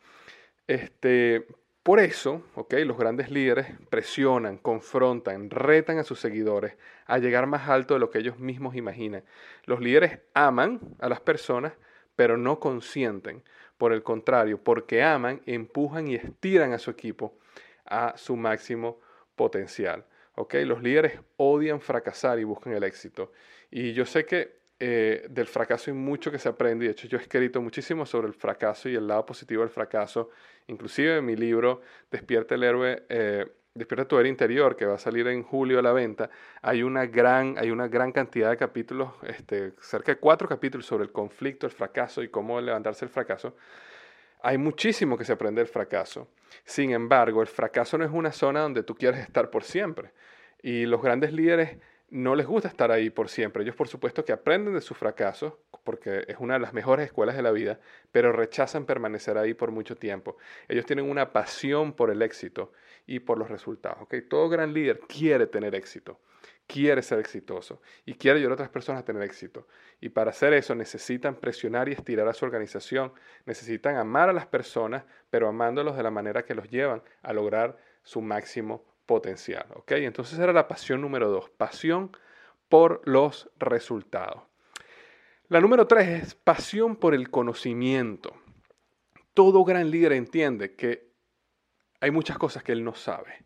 Este, 0.66 1.46
por 1.84 2.00
eso, 2.00 2.42
los 2.56 2.98
grandes 2.98 3.30
líderes 3.30 3.66
presionan, 3.90 4.58
confrontan, 4.58 5.50
retan 5.50 5.98
a 5.98 6.04
sus 6.04 6.18
seguidores 6.18 6.76
a 7.06 7.18
llegar 7.18 7.46
más 7.46 7.68
alto 7.68 7.94
de 7.94 8.00
lo 8.00 8.10
que 8.10 8.18
ellos 8.18 8.38
mismos 8.38 8.74
imaginan. 8.74 9.22
Los 9.66 9.80
líderes 9.80 10.18
aman 10.32 10.80
a 10.98 11.08
las 11.08 11.20
personas, 11.20 11.74
pero 12.16 12.36
no 12.36 12.58
consienten. 12.58 13.44
Por 13.78 13.92
el 13.92 14.02
contrario, 14.02 14.62
porque 14.62 15.02
aman, 15.02 15.42
empujan 15.46 16.08
y 16.08 16.14
estiran 16.14 16.72
a 16.72 16.78
su 16.78 16.90
equipo 16.90 17.36
a 17.84 18.16
su 18.16 18.36
máximo 18.36 18.98
potencial. 19.36 20.06
Los 20.36 20.82
líderes 20.82 21.20
odian 21.36 21.80
fracasar 21.80 22.38
y 22.38 22.44
buscan 22.44 22.72
el 22.72 22.84
éxito. 22.84 23.30
Y 23.70 23.92
yo 23.92 24.06
sé 24.06 24.24
que 24.24 24.63
eh, 24.80 25.26
del 25.30 25.46
fracaso 25.46 25.90
hay 25.90 25.96
mucho 25.96 26.30
que 26.30 26.38
se 26.38 26.48
aprende. 26.48 26.86
De 26.86 26.92
hecho, 26.92 27.06
yo 27.06 27.18
he 27.18 27.20
escrito 27.20 27.60
muchísimo 27.60 28.06
sobre 28.06 28.26
el 28.26 28.34
fracaso 28.34 28.88
y 28.88 28.94
el 28.94 29.06
lado 29.06 29.24
positivo 29.24 29.62
del 29.62 29.70
fracaso. 29.70 30.30
Inclusive 30.66 31.18
en 31.18 31.24
mi 31.24 31.36
libro 31.36 31.82
Despierta 32.10 32.54
el 32.54 32.64
héroe, 32.64 33.04
eh, 33.08 33.46
Despierta 33.74 34.06
tu 34.06 34.18
héroe 34.18 34.28
interior, 34.28 34.76
que 34.76 34.86
va 34.86 34.94
a 34.94 34.98
salir 34.98 35.26
en 35.26 35.42
julio 35.42 35.80
a 35.80 35.82
la 35.82 35.92
venta, 35.92 36.30
hay 36.62 36.84
una 36.84 37.06
gran, 37.06 37.56
hay 37.58 37.72
una 37.72 37.88
gran 37.88 38.12
cantidad 38.12 38.50
de 38.50 38.56
capítulos, 38.56 39.12
este, 39.26 39.72
cerca 39.80 40.12
de 40.12 40.18
cuatro 40.18 40.48
capítulos 40.48 40.86
sobre 40.86 41.02
el 41.02 41.10
conflicto, 41.10 41.66
el 41.66 41.72
fracaso 41.72 42.22
y 42.22 42.28
cómo 42.28 42.60
levantarse 42.60 43.04
el 43.04 43.10
fracaso. 43.10 43.56
Hay 44.42 44.58
muchísimo 44.58 45.18
que 45.18 45.24
se 45.24 45.32
aprende 45.32 45.60
del 45.60 45.68
fracaso. 45.68 46.28
Sin 46.64 46.92
embargo, 46.92 47.40
el 47.40 47.48
fracaso 47.48 47.98
no 47.98 48.04
es 48.04 48.12
una 48.12 48.30
zona 48.30 48.60
donde 48.60 48.84
tú 48.84 48.94
quieres 48.94 49.20
estar 49.20 49.50
por 49.50 49.64
siempre. 49.64 50.12
Y 50.62 50.86
los 50.86 51.02
grandes 51.02 51.32
líderes 51.32 51.78
no 52.14 52.36
les 52.36 52.46
gusta 52.46 52.68
estar 52.68 52.92
ahí 52.92 53.10
por 53.10 53.28
siempre. 53.28 53.64
Ellos, 53.64 53.74
por 53.74 53.88
supuesto, 53.88 54.24
que 54.24 54.30
aprenden 54.32 54.72
de 54.72 54.80
sus 54.80 54.96
fracasos, 54.96 55.54
porque 55.82 56.24
es 56.28 56.36
una 56.38 56.54
de 56.54 56.60
las 56.60 56.72
mejores 56.72 57.06
escuelas 57.06 57.34
de 57.34 57.42
la 57.42 57.50
vida, 57.50 57.80
pero 58.12 58.30
rechazan 58.30 58.86
permanecer 58.86 59.36
ahí 59.36 59.52
por 59.52 59.72
mucho 59.72 59.96
tiempo. 59.96 60.36
Ellos 60.68 60.86
tienen 60.86 61.10
una 61.10 61.32
pasión 61.32 61.92
por 61.92 62.10
el 62.10 62.22
éxito 62.22 62.70
y 63.04 63.18
por 63.18 63.36
los 63.36 63.50
resultados. 63.50 64.06
Todo 64.28 64.48
gran 64.48 64.72
líder 64.72 65.00
quiere 65.00 65.48
tener 65.48 65.74
éxito 65.74 66.20
quiere 66.66 67.02
ser 67.02 67.18
exitoso 67.18 67.82
y 68.06 68.14
quiere 68.14 68.38
ayudar 68.38 68.52
a 68.52 68.54
otras 68.54 68.70
personas 68.70 69.02
a 69.02 69.04
tener 69.04 69.22
éxito. 69.22 69.66
Y 70.00 70.08
para 70.08 70.30
hacer 70.30 70.54
eso 70.54 70.74
necesitan 70.74 71.34
presionar 71.34 71.90
y 71.90 71.92
estirar 71.92 72.26
a 72.26 72.32
su 72.32 72.46
organización, 72.46 73.12
necesitan 73.44 73.96
amar 73.96 74.30
a 74.30 74.32
las 74.32 74.46
personas, 74.46 75.04
pero 75.28 75.46
amándolos 75.46 75.94
de 75.94 76.02
la 76.02 76.10
manera 76.10 76.46
que 76.46 76.54
los 76.54 76.70
llevan 76.70 77.02
a 77.22 77.34
lograr 77.34 77.76
su 78.02 78.22
máximo 78.22 78.82
potencial. 79.06 79.66
¿ok? 79.74 79.92
Entonces 79.92 80.38
era 80.38 80.52
la 80.52 80.68
pasión 80.68 81.00
número 81.00 81.30
dos, 81.30 81.50
pasión 81.50 82.16
por 82.68 83.00
los 83.04 83.50
resultados. 83.58 84.42
La 85.48 85.60
número 85.60 85.86
tres 85.86 86.22
es 86.22 86.34
pasión 86.34 86.96
por 86.96 87.14
el 87.14 87.30
conocimiento. 87.30 88.34
Todo 89.34 89.64
gran 89.64 89.90
líder 89.90 90.12
entiende 90.12 90.74
que 90.74 91.12
hay 92.00 92.10
muchas 92.10 92.38
cosas 92.38 92.62
que 92.62 92.72
él 92.72 92.84
no 92.84 92.94
sabe 92.94 93.44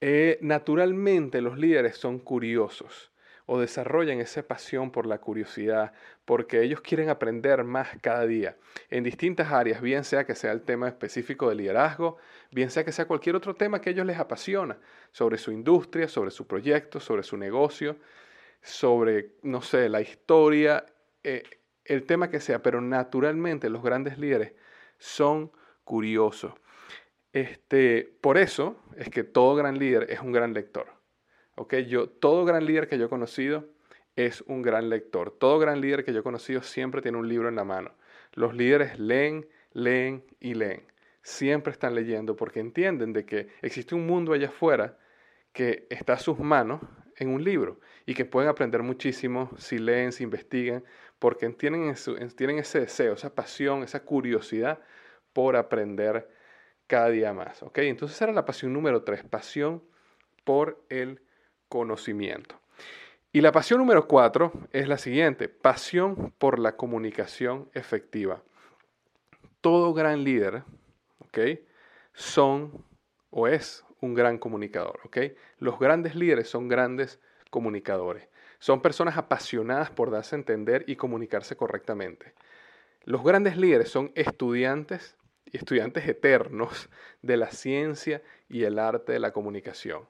eh, 0.00 0.38
naturalmente 0.42 1.40
los 1.40 1.58
líderes 1.58 1.96
son 1.96 2.20
curiosos 2.20 3.10
o 3.50 3.58
desarrollan 3.58 4.20
esa 4.20 4.42
pasión 4.42 4.90
por 4.90 5.06
la 5.06 5.22
curiosidad, 5.22 5.94
porque 6.26 6.62
ellos 6.62 6.82
quieren 6.82 7.08
aprender 7.08 7.64
más 7.64 7.88
cada 8.02 8.26
día 8.26 8.58
en 8.90 9.04
distintas 9.04 9.50
áreas, 9.50 9.80
bien 9.80 10.04
sea 10.04 10.26
que 10.26 10.34
sea 10.34 10.52
el 10.52 10.60
tema 10.60 10.86
específico 10.86 11.48
de 11.48 11.54
liderazgo, 11.54 12.18
bien 12.50 12.70
sea 12.70 12.84
que 12.84 12.92
sea 12.92 13.06
cualquier 13.06 13.36
otro 13.36 13.54
tema 13.54 13.80
que 13.80 13.88
a 13.88 13.92
ellos 13.92 14.04
les 14.04 14.18
apasiona, 14.18 14.76
sobre 15.12 15.38
su 15.38 15.50
industria, 15.50 16.08
sobre 16.08 16.30
su 16.30 16.46
proyecto, 16.46 17.00
sobre 17.00 17.22
su 17.22 17.38
negocio, 17.38 17.96
sobre, 18.60 19.36
no 19.42 19.62
sé, 19.62 19.88
la 19.88 20.02
historia, 20.02 20.84
eh, 21.24 21.42
el 21.86 22.04
tema 22.04 22.28
que 22.28 22.40
sea, 22.40 22.62
pero 22.62 22.82
naturalmente 22.82 23.70
los 23.70 23.82
grandes 23.82 24.18
líderes 24.18 24.52
son 24.98 25.50
curiosos. 25.84 26.52
Este, 27.32 28.14
por 28.20 28.36
eso 28.36 28.76
es 28.98 29.08
que 29.08 29.24
todo 29.24 29.54
gran 29.54 29.78
líder 29.78 30.10
es 30.10 30.20
un 30.20 30.32
gran 30.32 30.52
lector. 30.52 30.97
¿Okay? 31.58 31.86
Yo, 31.86 32.08
todo 32.08 32.44
gran 32.44 32.64
líder 32.64 32.88
que 32.88 32.98
yo 32.98 33.06
he 33.06 33.08
conocido 33.08 33.66
es 34.16 34.42
un 34.42 34.62
gran 34.62 34.88
lector. 34.88 35.30
Todo 35.30 35.58
gran 35.58 35.80
líder 35.80 36.04
que 36.04 36.12
yo 36.12 36.20
he 36.20 36.22
conocido 36.22 36.62
siempre 36.62 37.02
tiene 37.02 37.18
un 37.18 37.28
libro 37.28 37.48
en 37.48 37.56
la 37.56 37.64
mano. 37.64 37.92
Los 38.32 38.54
líderes 38.54 38.98
leen, 38.98 39.46
leen 39.72 40.24
y 40.40 40.54
leen. 40.54 40.82
Siempre 41.22 41.72
están 41.72 41.94
leyendo 41.94 42.36
porque 42.36 42.60
entienden 42.60 43.12
de 43.12 43.24
que 43.24 43.48
existe 43.62 43.94
un 43.94 44.06
mundo 44.06 44.32
allá 44.32 44.48
afuera 44.48 44.98
que 45.52 45.86
está 45.90 46.14
a 46.14 46.18
sus 46.18 46.38
manos 46.38 46.80
en 47.16 47.28
un 47.28 47.42
libro 47.42 47.80
y 48.06 48.14
que 48.14 48.24
pueden 48.24 48.48
aprender 48.48 48.82
muchísimo 48.82 49.50
si 49.58 49.78
leen, 49.78 50.12
si 50.12 50.24
investigan, 50.24 50.84
porque 51.18 51.48
tienen, 51.50 51.94
tienen 52.36 52.58
ese 52.58 52.80
deseo, 52.80 53.14
esa 53.14 53.34
pasión, 53.34 53.82
esa 53.82 54.04
curiosidad 54.04 54.80
por 55.32 55.56
aprender 55.56 56.28
cada 56.86 57.08
día 57.10 57.32
más. 57.32 57.62
¿ok? 57.62 57.78
Entonces 57.78 58.20
era 58.22 58.32
la 58.32 58.44
pasión 58.44 58.72
número 58.72 59.02
tres, 59.02 59.24
pasión 59.24 59.82
por 60.44 60.84
el 60.88 61.20
conocimiento. 61.68 62.58
Y 63.32 63.40
la 63.40 63.52
pasión 63.52 63.80
número 63.80 64.08
cuatro 64.08 64.52
es 64.72 64.88
la 64.88 64.98
siguiente, 64.98 65.48
pasión 65.48 66.32
por 66.38 66.58
la 66.58 66.76
comunicación 66.76 67.68
efectiva. 67.74 68.42
Todo 69.60 69.92
gran 69.92 70.24
líder, 70.24 70.62
¿ok? 71.18 71.38
Son 72.14 72.84
o 73.30 73.46
es 73.46 73.84
un 74.00 74.14
gran 74.14 74.38
comunicador, 74.38 75.00
¿ok? 75.04 75.18
Los 75.58 75.78
grandes 75.78 76.14
líderes 76.14 76.48
son 76.48 76.68
grandes 76.68 77.20
comunicadores. 77.50 78.28
Son 78.58 78.80
personas 78.80 79.16
apasionadas 79.16 79.90
por 79.90 80.10
darse 80.10 80.34
a 80.34 80.38
entender 80.38 80.84
y 80.86 80.96
comunicarse 80.96 81.56
correctamente. 81.56 82.34
Los 83.04 83.22
grandes 83.22 83.56
líderes 83.56 83.90
son 83.90 84.10
estudiantes 84.14 85.16
y 85.44 85.58
estudiantes 85.58 86.06
eternos 86.08 86.88
de 87.22 87.36
la 87.36 87.50
ciencia 87.50 88.22
y 88.48 88.64
el 88.64 88.78
arte 88.78 89.12
de 89.12 89.20
la 89.20 89.32
comunicación. 89.32 90.08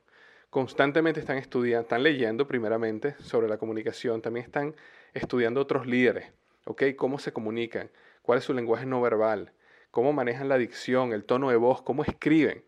Constantemente 0.51 1.21
están 1.21 1.37
estudiando, 1.37 1.83
están 1.83 2.03
leyendo 2.03 2.49
primeramente 2.49 3.15
sobre 3.21 3.49
la 3.49 3.59
comunicación, 3.59 4.23
también 4.23 4.47
están 4.47 4.75
estudiando 5.13 5.61
otros 5.61 5.87
líderes, 5.87 6.33
¿ok? 6.65 6.85
Cómo 6.97 7.19
se 7.19 7.33
comunican, 7.33 7.91
cuál 8.23 8.39
es 8.39 8.45
su 8.45 8.55
lenguaje 8.55 8.87
no 8.87 9.03
verbal, 9.03 9.53
cómo 9.91 10.13
manejan 10.13 10.49
la 10.49 10.57
dicción, 10.57 11.13
el 11.13 11.25
tono 11.25 11.51
de 11.51 11.57
voz, 11.57 11.83
cómo 11.83 12.03
escriben. 12.03 12.65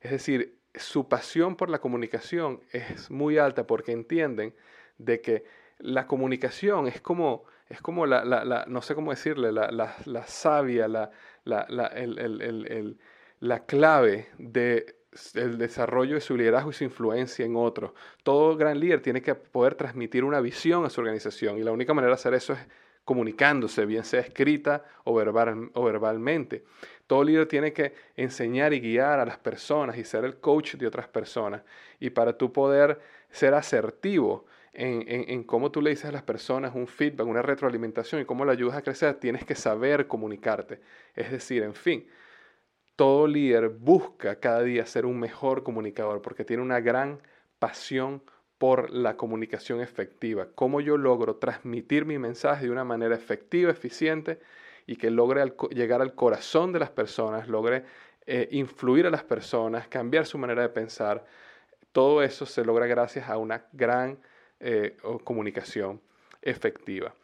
Es 0.00 0.10
decir, 0.10 0.56
su 0.74 1.08
pasión 1.08 1.56
por 1.56 1.68
la 1.68 1.80
comunicación 1.80 2.60
es 2.72 3.10
muy 3.10 3.36
alta 3.36 3.66
porque 3.66 3.92
entienden 3.92 4.54
de 4.96 5.20
que 5.20 5.44
la 5.78 6.06
comunicación 6.06 6.88
es 6.88 7.00
como, 7.00 7.44
es 7.68 7.80
como 7.80 8.06
la, 8.06 8.24
la, 8.24 8.44
la 8.44 8.64
no 8.66 8.80
sé 8.80 8.94
cómo 8.94 9.10
decirle, 9.10 9.52
la, 9.52 9.70
la 9.70 10.26
sabia, 10.26 10.88
la, 10.88 11.10
la, 11.44 13.66
clave 13.66 14.28
del 15.34 15.58
desarrollo 15.58 16.14
de 16.14 16.20
su 16.20 16.36
liderazgo 16.36 16.70
y 16.70 16.74
su 16.74 16.84
influencia 16.84 17.44
en 17.44 17.56
otros. 17.56 17.92
Todo 18.22 18.56
gran 18.56 18.78
líder 18.78 19.00
tiene 19.00 19.22
que 19.22 19.34
poder 19.34 19.74
transmitir 19.74 20.24
una 20.24 20.40
visión 20.40 20.84
a 20.84 20.90
su 20.90 21.00
organización 21.00 21.58
y 21.58 21.62
la 21.62 21.72
única 21.72 21.94
manera 21.94 22.10
de 22.10 22.14
hacer 22.14 22.34
eso 22.34 22.52
es 22.52 22.60
comunicándose, 23.04 23.86
bien 23.86 24.04
sea 24.04 24.20
escrita 24.20 24.84
o, 25.04 25.14
verbal, 25.14 25.70
o 25.72 25.82
verbalmente. 25.82 26.64
Todo 27.06 27.24
líder 27.24 27.46
tiene 27.46 27.72
que 27.72 27.94
enseñar 28.16 28.74
y 28.74 28.80
guiar 28.80 29.18
a 29.18 29.24
las 29.24 29.38
personas 29.38 29.96
y 29.96 30.04
ser 30.04 30.26
el 30.26 30.36
coach 30.40 30.74
de 30.74 30.86
otras 30.86 31.08
personas. 31.08 31.62
Y 32.00 32.10
para 32.10 32.36
tú 32.36 32.52
poder 32.52 33.00
ser 33.30 33.54
asertivo, 33.54 34.44
en, 34.74 35.42
cómo 35.44 35.70
tú 35.70 35.82
le 35.82 35.90
dices 35.90 36.04
a 36.06 36.12
las 36.12 36.22
personas 36.22 36.74
un 36.74 36.86
feedback, 36.86 37.26
una 37.26 37.42
retroalimentación 37.42 38.20
y 38.20 38.24
cómo 38.24 38.44
le 38.44 38.52
ayudas 38.52 38.76
a 38.76 38.82
crecer, 38.82 39.14
tienes 39.14 39.44
que 39.44 39.54
saber 39.54 40.06
comunicarte. 40.06 40.80
Es 41.16 41.32
decir, 41.32 41.62
en 41.62 41.74
fin, 41.74 42.06
todo 42.98 43.28
líder 43.28 43.68
busca 43.68 44.40
cada 44.40 44.64
día 44.64 44.84
ser 44.84 45.06
un 45.06 45.20
mejor 45.20 45.62
comunicador 45.62 46.20
porque 46.20 46.44
tiene 46.44 46.64
una 46.64 46.80
gran 46.80 47.20
pasión 47.60 48.20
por 48.58 48.90
la 48.90 49.16
comunicación 49.16 49.80
efectiva. 49.80 50.48
Cómo 50.56 50.80
yo 50.80 50.96
logro 50.96 51.36
transmitir 51.36 52.04
mi 52.04 52.18
mensaje 52.18 52.64
de 52.64 52.72
una 52.72 52.82
manera 52.82 53.14
efectiva, 53.14 53.70
eficiente 53.70 54.40
y 54.84 54.96
que 54.96 55.12
logre 55.12 55.54
llegar 55.70 56.02
al 56.02 56.16
corazón 56.16 56.72
de 56.72 56.80
las 56.80 56.90
personas, 56.90 57.46
logre 57.46 57.84
eh, 58.26 58.48
influir 58.50 59.06
a 59.06 59.10
las 59.10 59.22
personas, 59.22 59.86
cambiar 59.86 60.26
su 60.26 60.36
manera 60.36 60.62
de 60.62 60.70
pensar. 60.70 61.24
Todo 61.92 62.20
eso 62.20 62.46
se 62.46 62.64
logra 62.64 62.86
gracias 62.86 63.28
a 63.28 63.38
una 63.38 63.64
gran 63.72 64.18
eh, 64.58 64.96
comunicación 65.22 66.00
efectiva. 66.42 67.14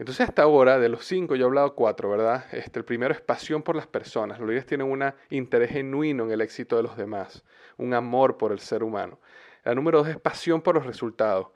Entonces 0.00 0.26
hasta 0.26 0.44
ahora, 0.44 0.78
de 0.78 0.88
los 0.88 1.04
cinco, 1.04 1.36
yo 1.36 1.44
he 1.44 1.46
hablado 1.46 1.74
cuatro, 1.74 2.08
¿verdad? 2.08 2.46
Este, 2.52 2.78
el 2.78 2.86
primero 2.86 3.12
es 3.12 3.20
pasión 3.20 3.62
por 3.62 3.76
las 3.76 3.86
personas. 3.86 4.38
Los 4.38 4.48
líderes 4.48 4.64
tienen 4.64 4.90
un 4.90 5.04
interés 5.28 5.72
genuino 5.72 6.24
en 6.24 6.30
el 6.30 6.40
éxito 6.40 6.78
de 6.78 6.82
los 6.82 6.96
demás, 6.96 7.44
un 7.76 7.92
amor 7.92 8.38
por 8.38 8.50
el 8.50 8.60
ser 8.60 8.82
humano. 8.82 9.20
La 9.62 9.74
número 9.74 9.98
dos 9.98 10.08
es 10.08 10.18
pasión 10.18 10.62
por 10.62 10.74
los 10.74 10.86
resultados. 10.86 11.48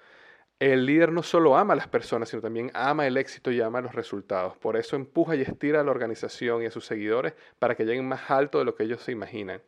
El 0.58 0.84
líder 0.84 1.10
no 1.10 1.22
solo 1.22 1.56
ama 1.56 1.72
a 1.72 1.76
las 1.76 1.88
personas, 1.88 2.28
sino 2.28 2.42
también 2.42 2.70
ama 2.74 3.06
el 3.06 3.16
éxito 3.16 3.50
y 3.50 3.62
ama 3.62 3.80
los 3.80 3.94
resultados. 3.94 4.58
Por 4.58 4.76
eso 4.76 4.94
empuja 4.94 5.36
y 5.36 5.40
estira 5.40 5.80
a 5.80 5.82
la 5.82 5.90
organización 5.90 6.62
y 6.62 6.66
a 6.66 6.70
sus 6.70 6.84
seguidores 6.84 7.32
para 7.58 7.74
que 7.76 7.86
lleguen 7.86 8.06
más 8.06 8.30
alto 8.30 8.58
de 8.58 8.66
lo 8.66 8.74
que 8.74 8.82
ellos 8.82 9.00
se 9.00 9.12
imaginan. 9.12 9.62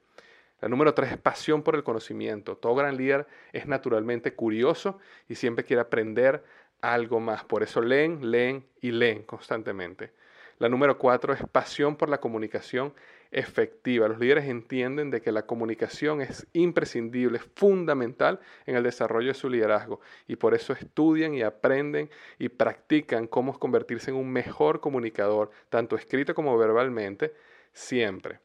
La 0.60 0.68
número 0.68 0.92
tres 0.92 1.12
es 1.12 1.18
pasión 1.18 1.62
por 1.62 1.76
el 1.76 1.82
conocimiento. 1.82 2.56
Todo 2.58 2.74
gran 2.74 2.98
líder 2.98 3.26
es 3.54 3.66
naturalmente 3.66 4.34
curioso 4.34 4.98
y 5.28 5.34
siempre 5.34 5.64
quiere 5.64 5.80
aprender 5.80 6.44
algo 6.80 7.20
más. 7.20 7.44
Por 7.44 7.62
eso 7.62 7.80
leen, 7.80 8.30
leen 8.30 8.66
y 8.80 8.90
leen 8.92 9.22
constantemente. 9.22 10.12
La 10.58 10.68
número 10.68 10.96
cuatro 10.96 11.34
es 11.34 11.42
pasión 11.52 11.96
por 11.96 12.08
la 12.08 12.18
comunicación 12.18 12.94
efectiva. 13.30 14.08
Los 14.08 14.18
líderes 14.18 14.46
entienden 14.46 15.10
de 15.10 15.20
que 15.20 15.30
la 15.30 15.44
comunicación 15.44 16.22
es 16.22 16.46
imprescindible, 16.54 17.38
es 17.38 17.44
fundamental 17.54 18.40
en 18.64 18.76
el 18.76 18.82
desarrollo 18.82 19.28
de 19.28 19.34
su 19.34 19.50
liderazgo 19.50 20.00
y 20.26 20.36
por 20.36 20.54
eso 20.54 20.72
estudian 20.72 21.34
y 21.34 21.42
aprenden 21.42 22.08
y 22.38 22.48
practican 22.48 23.26
cómo 23.26 23.58
convertirse 23.58 24.10
en 24.10 24.16
un 24.16 24.30
mejor 24.32 24.80
comunicador, 24.80 25.50
tanto 25.68 25.96
escrito 25.96 26.34
como 26.34 26.56
verbalmente, 26.56 27.34
siempre. 27.72 28.40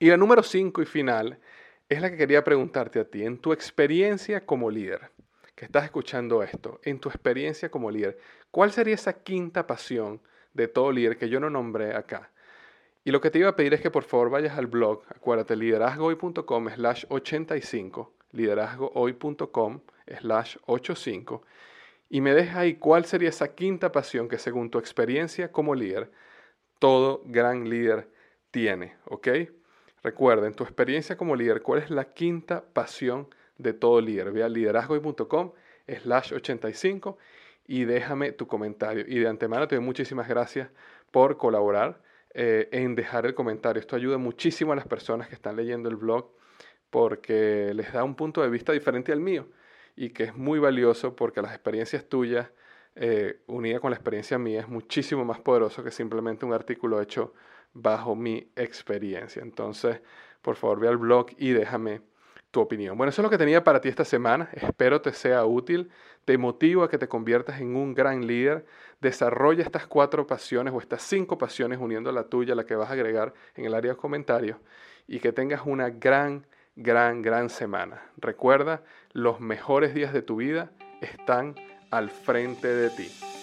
Y 0.00 0.08
la 0.08 0.16
número 0.16 0.42
cinco 0.42 0.82
y 0.82 0.86
final 0.86 1.38
es 1.88 2.00
la 2.00 2.10
que 2.10 2.16
quería 2.16 2.42
preguntarte 2.42 2.98
a 2.98 3.04
ti, 3.04 3.24
en 3.24 3.38
tu 3.38 3.52
experiencia 3.52 4.44
como 4.44 4.70
líder, 4.70 5.10
que 5.54 5.64
estás 5.64 5.84
escuchando 5.84 6.42
esto, 6.42 6.80
en 6.82 6.98
tu 6.98 7.08
experiencia 7.08 7.70
como 7.70 7.90
líder, 7.90 8.18
¿cuál 8.50 8.72
sería 8.72 8.94
esa 8.94 9.12
quinta 9.12 9.66
pasión 9.66 10.20
de 10.52 10.68
todo 10.68 10.90
líder 10.92 11.16
que 11.16 11.28
yo 11.28 11.40
no 11.40 11.50
nombré 11.50 11.94
acá? 11.94 12.30
Y 13.04 13.10
lo 13.10 13.20
que 13.20 13.30
te 13.30 13.38
iba 13.38 13.50
a 13.50 13.56
pedir 13.56 13.74
es 13.74 13.80
que 13.80 13.90
por 13.90 14.04
favor 14.04 14.30
vayas 14.30 14.56
al 14.56 14.66
blog, 14.66 15.02
acuérdate, 15.08 15.56
liderazgohoy.com 15.56 16.68
slash 16.70 17.04
85, 17.08 18.14
liderazgohoy.com 18.32 19.80
slash 20.18 20.56
85, 20.66 21.42
y 22.08 22.20
me 22.20 22.34
dejas 22.34 22.56
ahí 22.56 22.74
cuál 22.74 23.04
sería 23.04 23.28
esa 23.28 23.54
quinta 23.54 23.92
pasión 23.92 24.28
que 24.28 24.38
según 24.38 24.70
tu 24.70 24.78
experiencia 24.78 25.52
como 25.52 25.74
líder, 25.74 26.10
todo 26.78 27.22
gran 27.26 27.68
líder 27.68 28.10
tiene, 28.50 28.96
¿ok? 29.06 29.28
Recuerda, 30.02 30.46
en 30.46 30.54
tu 30.54 30.64
experiencia 30.64 31.16
como 31.16 31.36
líder, 31.36 31.62
¿cuál 31.62 31.82
es 31.82 31.90
la 31.90 32.12
quinta 32.12 32.64
pasión 32.72 33.28
de 33.58 33.72
todo 33.72 34.00
líder? 34.00 34.32
Ve 34.32 34.42
a 34.42 34.48
liderazgohoy.com 34.48 35.52
slash 36.02 36.32
85 36.32 37.18
y 37.66 37.84
déjame 37.84 38.32
tu 38.32 38.46
comentario. 38.46 39.04
Y 39.06 39.18
de 39.18 39.28
antemano 39.28 39.68
te 39.68 39.76
doy 39.76 39.84
muchísimas 39.84 40.28
gracias 40.28 40.68
por 41.10 41.36
colaborar 41.36 42.00
eh, 42.32 42.68
en 42.72 42.94
dejar 42.94 43.26
el 43.26 43.34
comentario. 43.34 43.80
Esto 43.80 43.96
ayuda 43.96 44.18
muchísimo 44.18 44.72
a 44.72 44.76
las 44.76 44.86
personas 44.86 45.28
que 45.28 45.34
están 45.34 45.56
leyendo 45.56 45.88
el 45.88 45.96
blog 45.96 46.30
porque 46.90 47.72
les 47.74 47.92
da 47.92 48.04
un 48.04 48.14
punto 48.14 48.42
de 48.42 48.48
vista 48.48 48.72
diferente 48.72 49.12
al 49.12 49.20
mío 49.20 49.48
y 49.96 50.10
que 50.10 50.24
es 50.24 50.36
muy 50.36 50.58
valioso 50.58 51.16
porque 51.16 51.42
las 51.42 51.52
experiencias 51.52 52.04
tuyas 52.08 52.50
eh, 52.96 53.40
unida 53.46 53.80
con 53.80 53.90
la 53.90 53.96
experiencia 53.96 54.38
mía 54.38 54.60
es 54.60 54.68
muchísimo 54.68 55.24
más 55.24 55.40
poderoso 55.40 55.82
que 55.82 55.90
simplemente 55.90 56.46
un 56.46 56.52
artículo 56.52 57.00
hecho 57.00 57.34
bajo 57.72 58.14
mi 58.14 58.50
experiencia. 58.54 59.42
Entonces, 59.42 60.00
por 60.42 60.56
favor, 60.56 60.80
ve 60.80 60.88
al 60.88 60.96
blog 60.96 61.26
y 61.38 61.50
déjame 61.50 62.02
tu 62.54 62.60
opinión. 62.60 62.96
Bueno, 62.96 63.10
eso 63.10 63.20
es 63.20 63.24
lo 63.24 63.30
que 63.30 63.36
tenía 63.36 63.64
para 63.64 63.80
ti 63.80 63.88
esta 63.88 64.04
semana. 64.04 64.48
Espero 64.52 65.02
te 65.02 65.12
sea 65.12 65.44
útil. 65.44 65.90
Te 66.24 66.38
motivo 66.38 66.84
a 66.84 66.88
que 66.88 66.98
te 66.98 67.08
conviertas 67.08 67.60
en 67.60 67.74
un 67.74 67.94
gran 67.94 68.26
líder. 68.26 68.64
Desarrolla 69.00 69.62
estas 69.62 69.88
cuatro 69.88 70.26
pasiones 70.26 70.72
o 70.72 70.78
estas 70.78 71.02
cinco 71.02 71.36
pasiones 71.36 71.80
uniendo 71.80 72.12
la 72.12 72.24
tuya, 72.24 72.54
la 72.54 72.64
que 72.64 72.76
vas 72.76 72.88
a 72.88 72.92
agregar 72.92 73.34
en 73.56 73.64
el 73.64 73.74
área 73.74 73.92
de 73.92 73.98
comentarios. 73.98 74.56
Y 75.08 75.18
que 75.18 75.32
tengas 75.32 75.62
una 75.66 75.90
gran, 75.90 76.46
gran, 76.76 77.22
gran 77.22 77.50
semana. 77.50 78.02
Recuerda, 78.16 78.82
los 79.12 79.40
mejores 79.40 79.92
días 79.92 80.12
de 80.12 80.22
tu 80.22 80.36
vida 80.36 80.70
están 81.00 81.56
al 81.90 82.08
frente 82.08 82.68
de 82.68 82.90
ti. 82.90 83.33